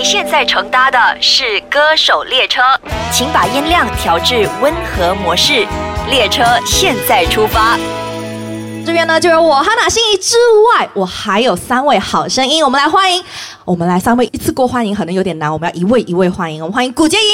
[0.00, 2.62] 你现在乘搭的是歌手列车，
[3.12, 5.66] 请把音量调至温和模式。
[6.08, 7.78] 列车现在出发。
[8.86, 10.36] 这边呢，就有我哈娜心仪之
[10.78, 13.22] 外，我还有三位好声音，我们来欢迎，
[13.66, 16.62] 我们来三位一次过欢迎，可能有点难，我们要一位一位欢迎。
[16.62, 17.28] 我们欢迎古建英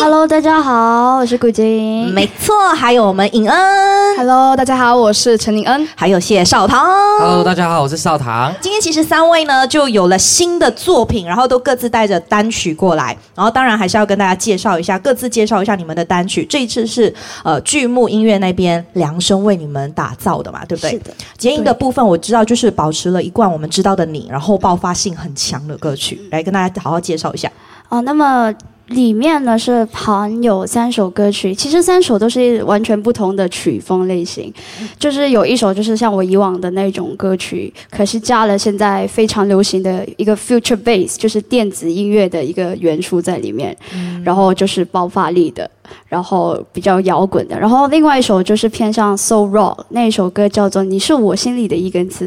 [0.00, 2.12] Hello，大家好，我是古晶。
[2.12, 5.88] 没错，还有我们尹恩 Hello，大家好，我是陈宁恩。
[5.94, 6.84] 还有谢少棠。
[7.18, 8.52] Hello，大家好，我是少棠。
[8.60, 16.44] 今天其实三位呢就有了新的作品，然后都各自带着单曲过来，然后当然还是要跟大家介绍一下，各自介绍一下你们的单曲。
[16.44, 20.90] 这一次是呃剧目音乐那边量身为你们打造的嘛，对不对？
[20.90, 21.14] 是的。
[21.38, 27.50] 结音的部分我知道就是保持了一贯我们知道的你，然后爆发性很强的歌曲，来跟大家好好介绍一下。
[27.88, 28.52] 哦，那么
[28.88, 34.52] 里面呢是含有三首歌曲，其实三首都是完全不同的曲风类型，
[34.98, 43.76] 就是有一首就是像我以往的那种歌曲，可是加了现在非常流行的一个 future bass，就是电子音乐的一个元素在里面，
[44.24, 45.70] 然后就是爆发力的。
[46.08, 52.26] 然后比较摇滚的，然后另外一首就是偏向 soul rock，那一首歌叫做《你是我心里的一根刺》。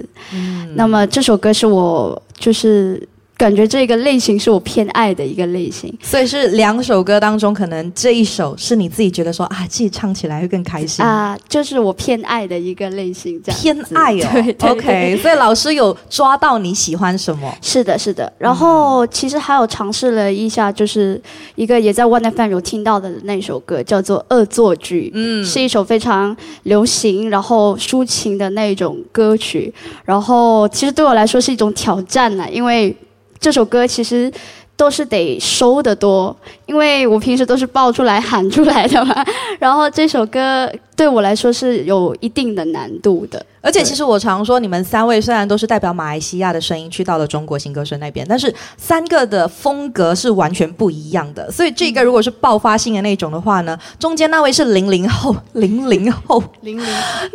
[0.75, 3.01] 那么这首歌是我就是
[3.37, 5.93] 感觉这个类型是我偏爱的一个类型。
[6.01, 11.05] 所以是两首歌当中，可能这一首是你自己觉得说啊，自己唱起来会更开心。
[11.05, 17.53] 啊、就是我偏爱的一个类型，这样偏爱哦 对对对 OK，所以老师有抓到你喜欢什么？
[17.61, 18.31] 是的，是的。
[18.39, 21.21] 然后其实还有尝试了一下，就是
[21.55, 29.71] 一个也在 One FM 有听到的那首歌，叫做《恶作剧》，嗯，是一首非常流行，然后抒情的那种歌曲。
[30.05, 32.95] 然后其实对我来说是一种挑战呢，因为
[33.39, 34.31] 这首歌其实。
[34.77, 36.33] 都是得收的多，
[36.67, 39.25] 因为我平时都是爆出来喊出来的嘛。
[39.57, 43.43] 然后这首歌对我来说是有一定的难度的。
[43.59, 51.51] 而且其实我常说，你们三位虽然都是代表马来西亚的声音去到了中国新歌声那边，但是三个的风格是完全不一样的。
[51.51, 56.85] 所以这个如果是爆发性的那种的话呢，中间那位是零零后，零零后，零 零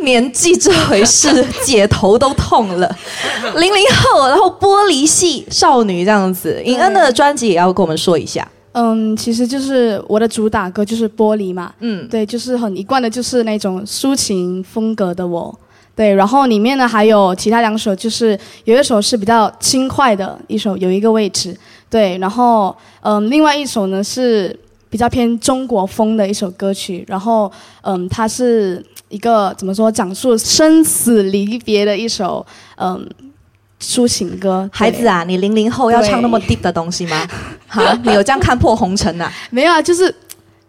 [0.05, 2.97] 年纪这回事，姐头都痛了。
[3.57, 8.49] 零零后，然后玻璃系少女这样子，尹恩的专辑也要跟我们说一下。
[8.73, 15.59] 嗯，其实就是我的主打歌就是《玻璃》嘛，嗯，对，就是很一贯的，就是那种抒情风格的我。
[15.95, 21.55] 对，然后里面呢还有其他两首，就是有一首是比较轻快的一首，有一个位置。
[21.91, 32.45] 对，然后嗯，另外一首呢是比较偏中国风的一首歌曲，然后嗯，它是一个怎么说，讲述生死离别的一首
[32.77, 33.07] 嗯
[33.83, 34.71] 抒情歌。
[34.73, 37.27] 孩子啊，你零零后要唱那么 deep 的东西吗？
[37.67, 39.31] 哈，你有这样看破红尘啊？
[39.51, 40.15] 没有啊，就是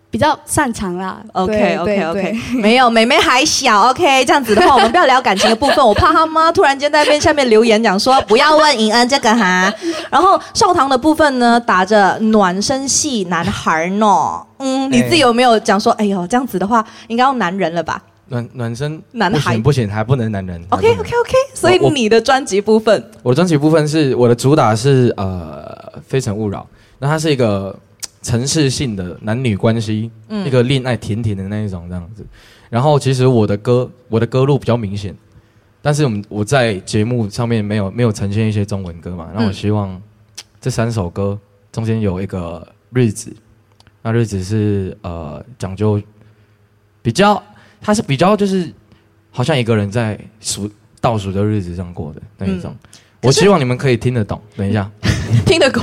[0.09, 1.17] 比较擅长啦。
[1.33, 9.71] OK OK OK， 没有，妹妹还小 OK，这样子的话，我们不要聊感情的部分，我怕他妈突然间在下面留言讲说不要问尹恩这个哈。
[10.09, 18.01] 然后少棠的部分呢，打着暖身系男孩呢，嗯，你自己有没有讲说，哎呦，这样子的话应该要男人了吧
[18.33, 20.59] 暖暖身男孩不行不行，还不能男人。
[20.69, 26.61] ？OK OK OK，所以你的专辑部分，我的专辑部分是我的主打是呃《非诚勿扰》，
[26.97, 27.77] 那它是一个
[28.23, 32.25] 城市性的男女关系，嗯一个恋爱甜甜的那一种这样子。
[32.71, 35.15] 然后其实我的歌我的歌路比较明显，
[35.79, 40.01] 但是我们我在节目上面没有没有呈现一些中文歌嘛，那我嗯希望
[40.59, 41.37] 这三首歌
[41.71, 43.31] 中间有一个日子，
[44.01, 46.01] 那日子是呃讲究
[47.03, 47.41] 比较，
[47.83, 48.71] 它是比较就是
[49.29, 50.69] 好像一个人在数
[51.01, 52.71] 倒数的日子上过的那一种。
[52.71, 52.89] 嗯
[53.23, 54.37] 我希望你们可以听得懂。
[54.57, 54.85] 等一下，
[55.47, 55.81] 听得懂，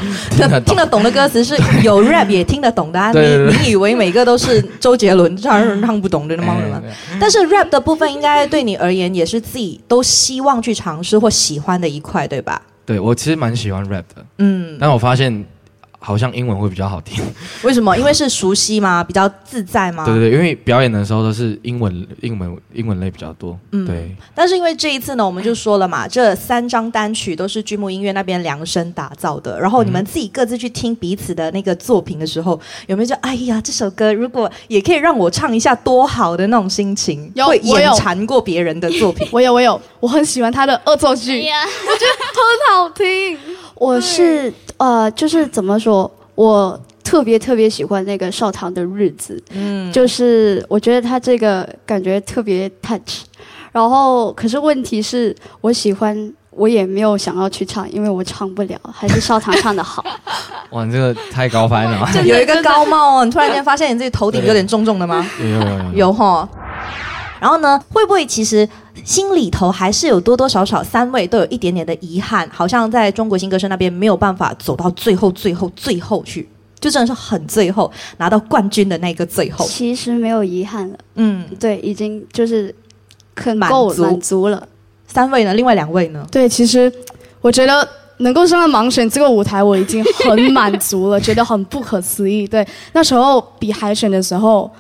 [0.66, 3.10] 听得懂的歌词是有 rap 也听得懂的 啊。
[3.14, 6.54] 对对对你你以为每个都是周杰伦让人唱不懂的吗？
[6.84, 12.60] 哎但是 rap 的部分应该对你而言也是自己都希望去尝试或喜欢的一块，对吧？
[12.84, 15.42] 对我其实蛮喜欢 rap 的，嗯，但我发现
[16.02, 17.22] 好像英文会比较好听。
[17.62, 17.96] 为什么？
[17.96, 19.04] 因为是熟悉吗？
[19.04, 20.04] 比较自在吗？
[20.04, 23.56] 对对对，因为表演的时候都是英文英文英文类比较多。
[23.72, 29.60] 嗯对，但是因为这一次呢，我们就说了嘛，这三张单曲都是剧目音乐那边量身打造的。
[29.60, 37.30] 然后你们自己各自去听彼此的那个作品的时候，有没有就哎呀，这首歌如果也可以让我唱一下，多好的那种心情？
[37.34, 39.28] 有会眼我有馋过别人的作品。
[39.32, 43.38] 我有我有，我很喜欢他的恶作剧，我觉得， 很好听。
[43.74, 53.24] 我是呃，就是怎么说，我特别特别喜欢那个少棠的日子，嗯，就是我觉得他这个感觉特别 touch，
[53.72, 56.32] 然后可是问题是我喜欢。
[56.52, 60.04] 我也没有想要去唱，因为我唱不了，还是少棠唱的好。
[60.70, 62.06] 哇，你这个太高翻了。
[62.26, 65.24] 有一 个高帽哦，你突然间发现你自己头顶有点重重的吗？
[65.40, 66.46] 有有有有有哈。
[67.38, 68.68] 然后呢，会不会其实
[69.04, 76.48] 心里头还是有多多少少三位都有一点点的遗憾，好像在中国新歌声那边没有办法走到最后、最后、最后去，
[76.78, 79.64] 就真的是很最后拿到冠军的那个最后。
[79.66, 82.74] 其实没有遗憾了，嗯，对，已经就是
[83.36, 84.66] 很满够足满足了。
[85.06, 85.54] 三位呢？
[85.54, 86.26] 另外两位呢？
[86.30, 86.92] 对，其实
[87.40, 87.88] 我觉得
[88.18, 92.46] 能够上到盲选这个舞台，我已经很满足了， 觉得很不可思议。
[92.46, 94.70] 对，那时候比海选的时候，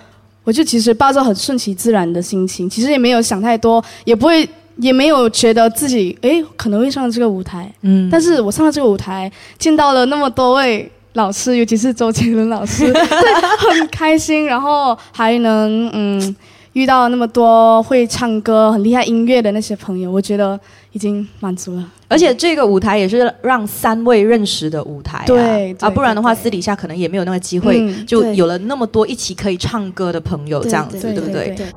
[0.50, 4.48] 我就其实抱着很顺其自然的心情，其实也没有想太多，也不会，
[4.78, 7.72] 也没有觉得自己诶可能会上这个舞台。
[7.82, 9.30] 嗯，但是我上了这个舞台，
[9.60, 16.36] 见到了那么多位老师，尤其是周杰伦老师，对，很开心，然后还能嗯
[16.72, 20.58] 遇到那么多会唱歌、很厉害音乐的那些朋友，我觉得
[20.92, 21.90] 已经满足了。
[22.08, 31.46] 而且这个舞台也是让三位认识的舞台、啊，对对啊，不然的话私底下可能也没有那个机会，嗯就有了那么多一起可以唱歌的朋友，这样子，对对不对？
[31.48, 31.72] 对对，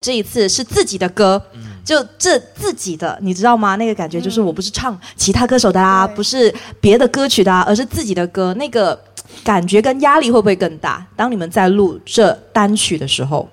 [0.00, 1.40] 这一次是自己的歌，
[1.84, 3.76] 就这自己的，你知道吗？
[3.76, 8.98] 那个感觉就是我不是唱其他歌手的啦，对不是别的歌曲的啊，而是自己的歌，那个
[9.44, 11.06] 感觉跟压力会不会更大？
[11.14, 13.48] 当你们在录这单曲的时候，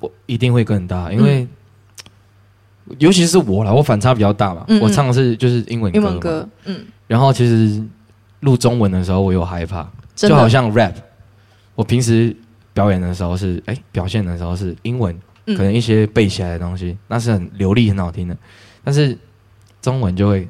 [0.00, 1.48] 我一定会更大，因为、
[2.98, 4.64] 尤其是我啦，我反差比较大嘛。
[4.68, 7.82] 嗯嗯我唱的是就是英文歌，英文歌，嗯，然后其实
[8.40, 10.92] 录中文的时候，我有害怕，就好像 rap。
[11.74, 12.34] 我平时
[12.72, 15.14] 表演的时候是哎，表现的时候是英文，
[15.46, 18.36] 嗯可能一些背起来的东西，那是很流利、很好听的。
[18.82, 19.16] 但是
[19.82, 20.48] 中文就会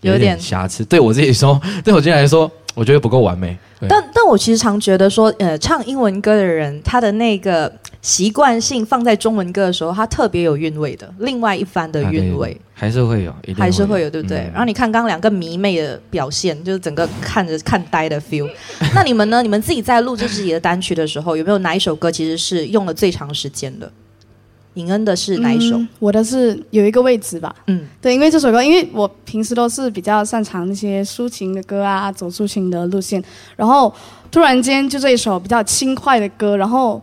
[0.00, 0.84] 有点瑕疵。
[0.84, 3.56] 对我自己说， 对我自己来说，我觉得不够完美。
[3.86, 7.70] 但但我其实常觉得说，呃，唱英文歌的人，他的那个
[8.04, 12.54] 习惯性放在中文歌的时候，它特别有韵味的，另外一番的韵味。
[12.74, 14.40] 还是会有，一定还是会有，对不对？
[14.40, 18.46] 嗯然后你看刚刚两个迷妹的表现，就是整个看着看呆的 feel。
[18.94, 19.42] 那你们呢？
[19.42, 23.90] 你们自己在录制自己的单曲的时候，有没有哪一首歌其实是用了最长时间的？
[24.74, 25.78] 尹恩的是哪一首？
[25.78, 27.56] 嗯我的是有一个位置吧。
[27.68, 33.22] 嗯对，因为这首歌，因为我平时都是比较擅长那些抒情的歌啊，走抒情的路线，
[33.56, 33.90] 然后
[34.30, 37.00] 突然间就这一首比较轻快的歌，然后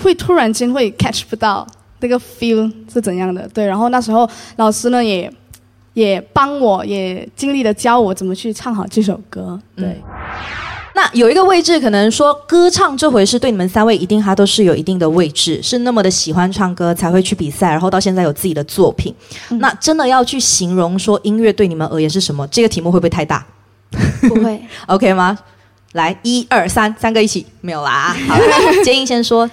[0.00, 1.66] 会突然间会 catch 不到
[2.00, 3.48] 那个 feel 是怎样的。
[3.52, 5.32] 对，然后那时候老师呢也
[5.94, 9.60] 也帮我，也尽力的教我怎么去唱好这首歌。
[9.76, 9.86] 对。
[9.86, 10.02] 嗯
[10.94, 19.12] 那有一个位置，可能说歌唱这回事，对你们三位一定它都是有一定的位置，是那么的喜欢唱歌才会去比赛，然后到现在有自己的作品。
[19.52, 23.44] 那真的要去形容说音乐对你们而言是什么，这个题目会不会太大
[24.28, 24.62] 不会。
[24.86, 25.36] OK 吗？
[25.92, 28.14] 来，一二三，三个一起，没有啦。
[28.28, 28.38] 好，
[28.84, 29.50] 建英先说。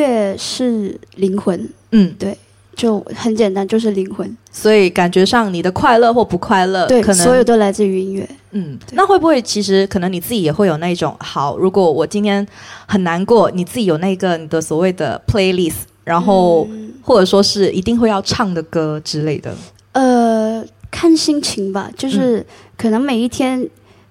[0.00, 2.36] 乐是灵魂，嗯，对
[2.74, 4.36] 就很简单，就是灵魂。
[4.50, 8.28] 所以感觉上你的快乐或不快乐，对，呃可能所有都来自于音乐。
[8.52, 12.44] 嗯，那会不会其实可能你自己也会有那种好，如果我今天
[12.86, 19.52] 很难过，你自己有那个你的所谓的 playlist，然后、嗯或者说是一定会要唱的歌之类的。
[19.92, 22.44] 呃，看心情吧，嗯就是
[22.76, 23.68] 可能每一天。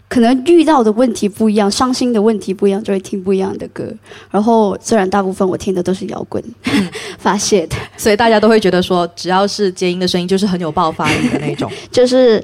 [0.10, 3.84] 可能遇到的问题不一样，伤心的问题不一样，就会听不一样的歌。
[4.32, 6.90] 然后，虽然大部分我听的都是摇滚，嗯
[7.20, 11.72] 发泄的，所以大家都会觉得说，只要是接音的声音，就是很有爆发力的那种。
[11.92, 12.44] 就是，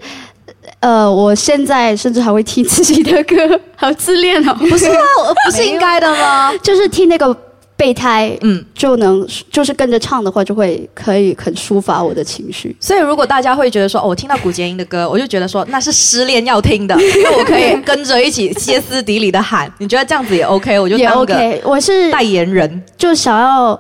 [0.80, 4.54] 呃，我现在甚至还会听自己的歌，好自恋哦。
[4.54, 5.02] 不是啊？
[5.50, 6.54] 不是应该的吗？
[6.62, 7.36] 就是听那个
[7.78, 12.76] 备胎，嗯，就能就是跟着唱的话，就会可以很抒发我的情绪。
[12.80, 19.72] 所以如果大家会觉得说，哦，我听到古洁英的歌，我就觉得说那是失恋要听的， 因为我可以跟着一起歇斯底里的喊。
[19.78, 20.80] 你觉得这样子也 OK？
[20.80, 22.84] 我就也当个 OK，我是代言人。
[22.98, 23.80] 就想要，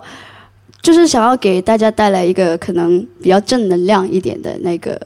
[0.81, 4.99] 就是想要给大家带来一个可能比较正能量一点的那个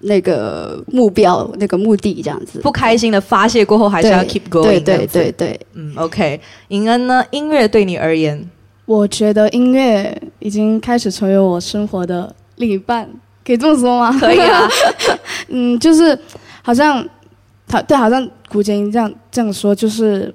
[0.00, 2.60] 那个目标、那个目的，这样子。
[2.60, 6.40] 不开心的发泄过后，还是要 keep going 对对对对，嗯，OK。
[6.68, 7.24] 尹恩呢？
[7.30, 8.48] 音乐对你而言，
[8.86, 13.08] 我觉得音乐已经开始成为我生活的另一半，
[13.44, 14.16] 可以这么说吗？
[14.20, 14.68] 可以啊。
[15.48, 16.16] 嗯，就是
[16.62, 17.04] 好像，
[17.68, 20.32] 好对，好像古建英这样这样说，就是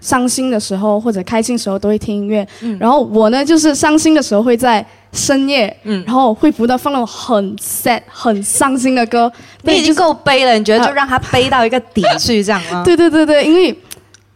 [0.00, 2.46] 伤心的时候或者开心的时候都会听音乐。
[2.60, 9.30] 嗯然后我呢，就是伤心的时候会在深夜，嗯然后会不断放那种很 sad、很伤心的歌。
[9.62, 12.82] 对，你已经够悲了，你觉得就让他悲到一个底去，这样吗？
[12.86, 13.76] 对对对对，因为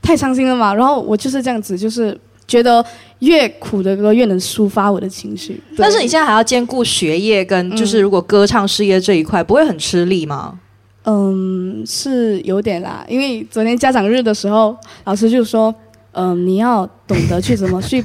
[0.02, 0.74] 太伤心了嘛。
[0.74, 2.84] 然后我就是这样子，就是觉得
[3.20, 5.62] 越苦的歌越能抒发我的情绪。
[5.76, 10.58] 但是你现在还要兼顾学业跟就是如果歌唱事业这一块，不会很吃力吗？
[11.06, 15.74] 嗯，是有点啦，因为昨天家长日的时候，老师就说，
[16.12, 18.02] 嗯、你要懂得去怎么去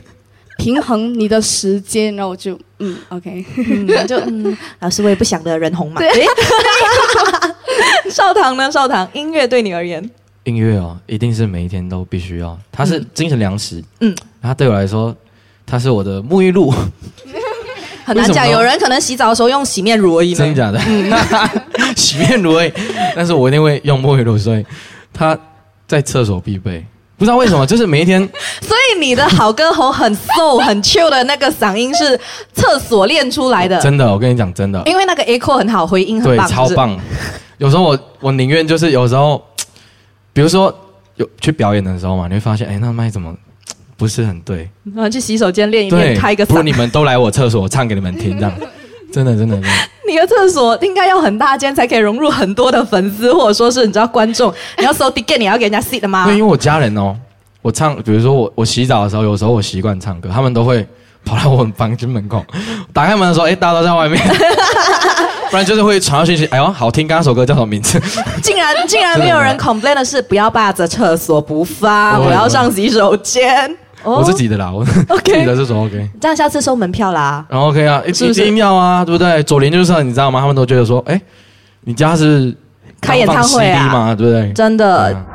[0.59, 6.01] 平衡你的时间，然后我就，嗯，OK，嗯，就嗯，老师我也不想得人红嘛。
[8.11, 8.69] 少棠呢？
[8.69, 10.07] 少棠，音乐对你而言，
[10.43, 13.81] 音乐哦，一定是每一天都必须要，它是嗯精神粮食。
[14.01, 15.15] 嗯，它对我来说，
[15.65, 16.69] 它是我的沐浴露，
[18.03, 20.35] 很难讲，有人可能洗澡的时候用洗面乳而已。
[20.35, 20.79] 真的假的？
[21.95, 22.73] 洗面乳而已，
[23.15, 24.65] 但是我一定会用沐浴露，所以
[25.13, 25.39] 它
[25.87, 26.85] 在厕所必备。
[27.19, 28.19] 不知道为什么，就是每一天
[28.63, 32.19] 所以你的好歌喉很 soul 很 chill 的那个嗓音是
[32.53, 36.69] 厕所练出来的，真的，我跟你讲，真的，因为那个 echo 很好，回音很对，棒，是不是。
[36.69, 36.97] 超棒。
[37.57, 39.43] 有时候我我宁愿就是有时候，
[40.31, 40.73] 比如说
[41.17, 43.35] 有去表演的时候嘛，你会发现，哎，那麦怎么
[43.97, 44.69] 不是很对？
[44.95, 46.71] 然后去洗手间练一对练，，开个嗓不如你。
[46.71, 48.53] 们都来我厕所，我唱给你们听，这样。
[49.11, 49.67] 真的，真的，真的，
[50.07, 54.53] 你的厕所应该要很大间，才可以融入很多的粉丝，或者说是你知道观众。
[54.77, 56.35] 你要 so ticket，你要给人家 seat 的吗对，？
[56.35, 57.15] 因为我家人哦，
[57.61, 60.85] 我唱，比如说我我洗澡的时候，有时候我习惯唱歌，他们都会
[61.25, 62.45] 跑到我们房间门口，
[62.93, 64.21] 打开门的时候，哎，大家都在外面，
[65.49, 67.99] 不然就是会传到讯息，哎呦，好听，刚刚首歌叫什么名字？
[68.41, 73.75] 竟然竟然没有人 complain 的是不要霸着厕所不发，我要上洗手间。
[74.03, 74.79] 哦我自己的啦，我
[75.09, 76.09] OK 自己的这种 OK。
[76.21, 77.45] 这样下次收门票啦。
[77.49, 79.41] 然后 OK 啊，一是不是一定要啊，对不对？
[79.43, 80.39] 左邻右舍，你知道吗？
[80.39, 81.19] 他们都觉得说，哎，
[81.81, 82.55] 你家是
[83.01, 84.15] 开演唱会吗？
[84.15, 84.51] 对不对？
[84.53, 85.25] 真的，啊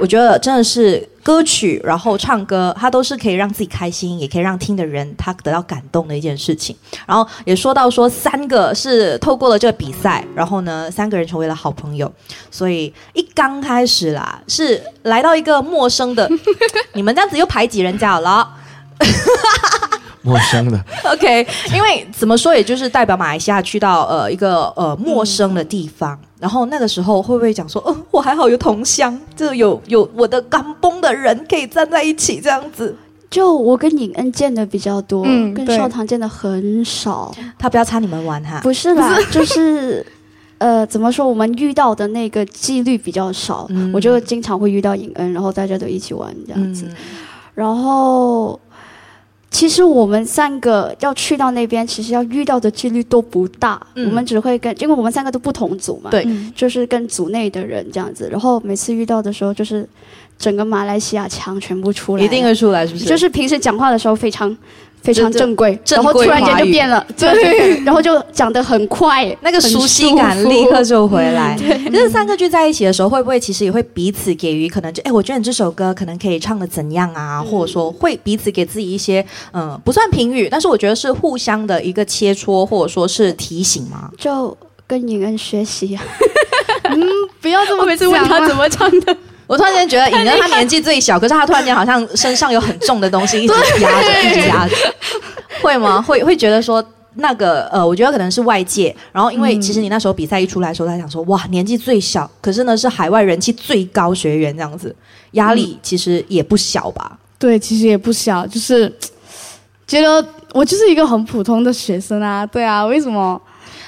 [0.00, 6.74] 我觉得真的是歌曲，然后唱歌，它都是可以让自己开心，也可以让听的人他得到感动的一件事情。
[7.06, 12.12] 然后也说到说，三个是透过了这个比赛，然后呢，三个人成为了好朋友。
[12.50, 16.28] 所以一刚开始啦，是来到一个陌生的，
[16.94, 18.56] 你们这样子又排挤人家了。
[20.22, 20.80] 陌生的，
[21.12, 32.94] OK，因为怎么说，也就是代表马来西亚去到呃一个呃陌生的地方，然后那个时候会不会讲说，哦，我还好有同乡，就有有我的港崩的人可以站在一起这样子。
[33.28, 37.34] 就我跟尹恩见的比较多，嗯跟少棠见的很少。
[37.58, 40.04] 他不要插你们玩哈，不是啦， 就是
[40.58, 41.26] 呃，怎么说？
[41.26, 46.84] 我们遇到的那个几率比较少，嗯我就经常会遇到尹恩，然后大家都一起玩这样子。
[46.88, 46.96] 嗯
[47.54, 48.58] 然后，
[49.52, 53.80] 其实我们三个要去到那边，其实要遇到的几率都不大。
[53.94, 58.28] 嗯我们只会跟，因为我们三个都不同组嘛，对嗯就是跟组内的人这样子。
[58.32, 59.86] 然后每次遇到的时候，就是
[60.38, 63.04] 整个马来西亚腔全部出来，一定会出来，是不是？
[63.04, 64.56] 就是平时讲话的时候非常
[65.02, 71.58] 非常正规，正然后突然间就变了， 对，然后就讲得很快， 那个熟悉感立刻就回来。
[71.92, 79.20] 就是三个聚在一起的时候，会不会其实也会彼此给予可能就哎，我觉得你这首歌可能可以唱的怎样啊，或者说会彼此给自己一些
[79.52, 84.10] 嗯、呃不算评语，但是我觉得是互相的一个切磋，或者说是提醒嘛。
[84.16, 84.56] 就
[84.86, 86.02] 跟尹恩学习啊。
[87.40, 89.16] 不要这么讲嘛么唱的，
[89.52, 94.74] 我突然间觉得尹恩他年纪最小，可是他突然间好像身上有很重的东西一直压着， 一直压着，
[95.60, 96.00] 会吗？
[96.00, 96.82] 会会觉得说
[97.16, 104.96] 那个呃，我觉得可能是外界，然后因为其实你那时候比赛一出来的时候，他想说哇，年纪最小，可是呢是海外人气最高学员这样子，
[105.32, 107.18] 压力其实也不小吧？
[107.38, 108.90] 对，其实也不小，就是
[109.86, 113.38] 觉得我就是一个很普通的学生啊，对啊，为什么？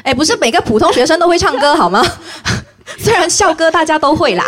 [0.03, 2.05] 哎，不是每个普通学生都会唱歌好吗？
[3.01, 4.45] 虽然校歌大家都会啦，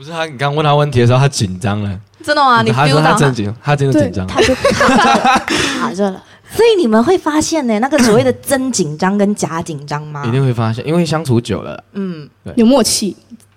[0.00, 2.00] 不是他，你刚问他问题的时候，他紧张了。
[2.24, 2.62] 真的吗？
[2.62, 4.26] 你他 feel 说他到真紧，他真的紧张。
[4.26, 5.46] 他就 卡着了，
[5.78, 6.24] 卡着了。
[6.50, 10.30] 所以你们会发现呢，那个所谓的真紧张跟假紧张吗一？
[10.30, 13.14] 定会发现，因为相处久了，嗯，有默契，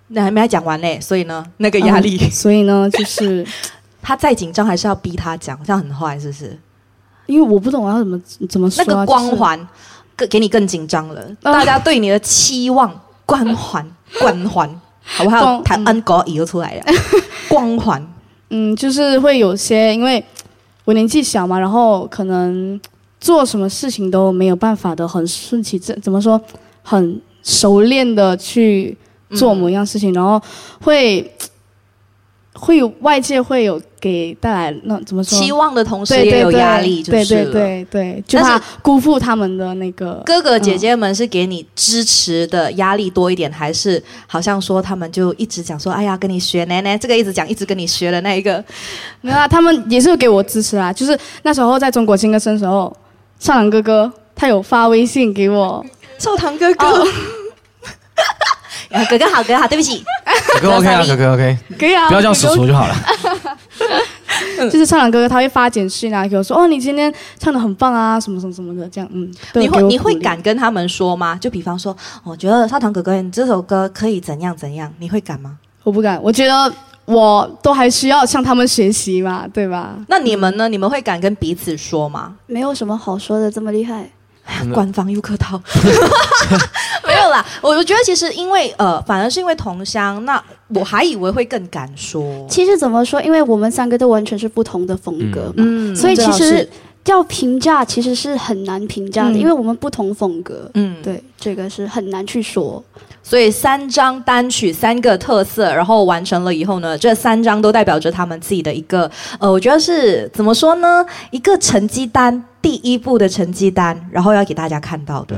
[0.10, 2.18] 那还没讲完嘞，所以呢，那个压力。
[2.22, 3.48] 嗯所以呢，就是
[4.04, 6.60] 他再紧张还是要逼他讲，这样很坏，是不是？
[7.28, 8.20] 因为我不懂我要怎么
[8.50, 9.68] 怎么说啊、那个光环
[10.18, 12.94] 更给你更紧张了，大家对你的期望、
[13.26, 15.39] 光环、 光环，好不好？
[15.41, 16.83] 光台安国语又出来了，
[17.50, 18.05] 光环。
[18.50, 20.24] 嗯，就是会有些，因为
[20.86, 22.79] 我年纪小嘛，然后可能
[23.19, 26.39] 做什么事情都没有办法的很顺其自，怎么说，
[26.83, 28.95] 很熟练的去
[29.31, 30.39] 做某样事情，然后
[30.81, 31.29] 会
[32.63, 35.38] 会有外界会有给带来那怎么说？
[35.38, 37.46] 期望的同时也有对压力，就对对。
[37.51, 40.24] 对对，就怕辜负他们的那个。
[40.25, 48.63] 哥哥姐姐们是给你支持的压力多一点，还是好像说他们就一直讲说，哎呀，跟你学奶奶这个一直讲，一直跟你学的那一个，
[49.20, 50.93] 没有啊，他们也是给我支持啊。
[50.93, 52.96] 就是那时候在中国新歌声的时候，
[53.39, 55.86] 少朗哥哥他有发微信给我，
[56.17, 57.05] 少堂哥哥。
[58.91, 60.03] 啊哥哥好，哥哥好，对不起，
[60.62, 62.96] 哥哥 OK 啊，哥哥 OK，可以啊，不要叫叔叔就好了。
[64.72, 71.36] 就是唱朗哥哥他会发简讯啊，给我说哦，你今天唱的很棒啊，什么什么什么的，这样嗯，你会你会敢跟他们说吗？
[71.36, 75.58] 就比方说，我觉得少堂哥哥你这首歌可以怎样怎样，你会敢吗？
[75.84, 76.72] 我不敢，我觉得
[77.06, 79.96] 我都还需要向他们学习嘛，对吧？
[80.08, 80.70] 那你们呢？
[80.70, 82.34] 你们会敢跟彼此说吗？
[82.48, 84.10] 没有什么好说的，这么厉害。
[84.74, 85.58] 官方又客套，
[87.34, 87.46] 啦。
[87.62, 92.24] 我我觉得其实因为呃，反而是因为同乡，那我还以为会更敢说。
[92.50, 96.68] 其实怎么说，因为我们三个都完全是不同的风格嘛，嗯所以其实
[97.06, 100.70] 要评价其实是很难评价的，嗯因为我们不同风格。
[100.75, 102.82] 嗯，对，这个是很难去说。
[103.25, 109.10] 所以三张单曲三个特色，然后完成了以后呢，这三张都代表着他们自己的一个
[109.40, 111.06] 呃，我觉得是怎么说呢？
[111.32, 115.36] 一个成绩单，第一步的成绩单，然后要给大家看到的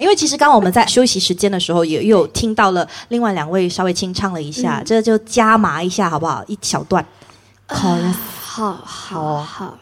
[0.00, 6.42] 因为其实刚刚我们在休息时间的时候，也有听到了另外两位稍微清唱了一下，这就加麻一下好不好？
[6.48, 7.04] 一小段。
[7.66, 7.96] 好，
[8.40, 9.78] 好，好哦好。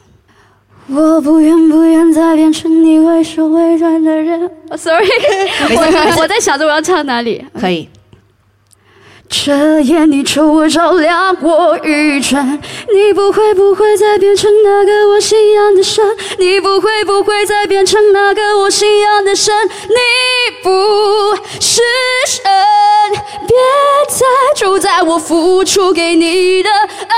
[0.88, 4.50] 我不愿不愿再变成你会说会转的人。
[4.70, 5.06] 哦 Sorry，
[5.76, 7.44] 我我在想着我要唱哪里。
[7.60, 7.88] 可以。
[9.28, 12.60] 这夜你求我照亮我愚蠢，
[12.92, 16.04] 你不会不会再变成那个我信仰的神，
[16.38, 19.54] 你不会不会再变成那个我信仰的神，
[19.88, 19.94] 你
[20.62, 21.82] 不是
[22.26, 22.42] 神，
[23.46, 23.56] 别
[24.08, 24.24] 再
[24.56, 27.16] 主宰我付出给你的爱，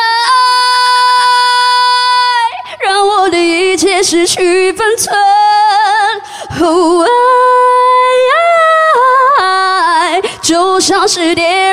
[2.85, 5.15] 让我的一切失去分寸。
[6.61, 7.07] 哦
[9.39, 11.70] 爱就像是电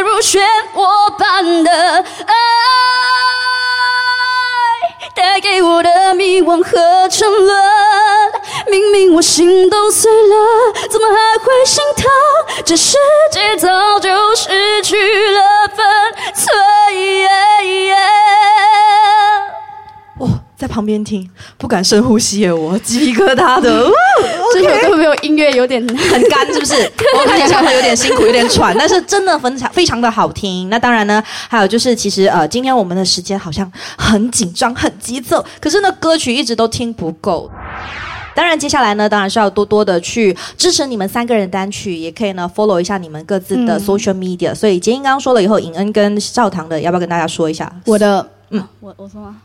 [6.64, 7.56] 和沉沦。
[8.70, 12.06] 明明我心都碎了，怎么还会心疼？
[12.66, 12.98] 这世
[13.32, 14.96] 界早就失去
[15.32, 15.86] 了分
[16.34, 16.58] 寸。
[20.20, 21.30] 哦，在旁边听，
[21.68, 23.70] 不敢深呼吸耶，我鸡皮疙瘩的。
[23.84, 23.92] 哦
[24.54, 26.74] 这首歌没有音乐，有点很干，是不是？
[27.20, 30.70] 我看你唱的有点辛苦，有点喘，但是真的非常非常的好听。
[30.70, 37.52] 那当然呢，还有就是，其实呃，今天我们的时间好像很紧张、很急奏，可是呢，歌曲一直都听不够。
[38.34, 44.56] 当然，接下来呢，当然是要多多的去支持你们三个人的单曲，也可以呢 follow 一下你们各自的嗯 social media。
[44.56, 47.70] 所以杰英刚刚说了以后，尹恩跟赵唐的要不要跟大家说一下？
[47.86, 49.36] 我的，嗯嗯，我我说吗？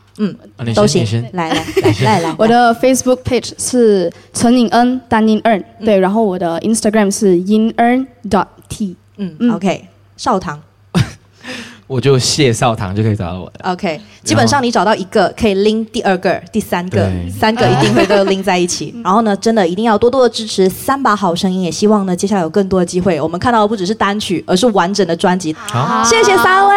[0.57, 8.95] 啊你都行 来 来来来来，我的 Facebook page 是陈颖恩单音恩，对，然后我的 Instagram 是 in n dot t。
[9.17, 10.59] 嗯嗯 OK，少棠
[11.85, 13.69] 我就谢少堂就可以找到我的。
[13.71, 18.95] OK，基本上你找到一个可以拎第二个、第三个，三个一定会都拎在一起。
[19.03, 25.53] 然后呢，真的一定要多多的支持三把好声音，也希望呢接下来有更多的机会，我们看到的不只是单曲，而是完整的专辑。
[25.53, 26.03] 好。
[26.03, 26.73] 谢谢三位，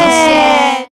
[0.00, 0.80] 谢谢。